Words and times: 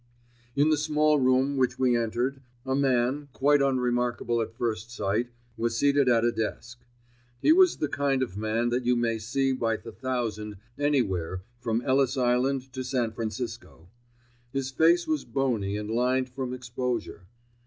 In 0.55 0.71
the 0.71 0.77
smaller 0.77 1.21
room 1.21 1.57
which 1.57 1.77
we 1.77 1.95
entered 1.95 2.41
a 2.65 2.73
man, 2.73 3.27
quite 3.33 3.61
unremarkable 3.61 4.41
at 4.41 4.51
first 4.51 4.89
sight, 4.89 5.27
was 5.57 5.77
seated 5.77 6.09
at 6.09 6.25
a 6.25 6.31
desk. 6.31 6.79
He 7.39 7.51
was 7.53 7.77
the 7.77 7.87
kind 7.87 8.23
of 8.23 8.35
man 8.35 8.69
that 8.69 8.83
you 8.83 8.95
may 8.95 9.19
see 9.19 9.53
by 9.53 9.77
the 9.77 9.91
thousand 9.91 10.57
anywhere 10.75 11.43
from 11.59 11.83
Ellis 11.83 12.17
Island 12.17 12.73
to 12.73 12.83
San 12.83 13.11
Francisco. 13.11 13.89
His 14.51 14.71
face 14.71 15.07
was 15.07 15.23
bony 15.23 15.77
and 15.77 15.87
lined 15.91 16.29
from 16.29 16.51
exposure. 16.51 17.27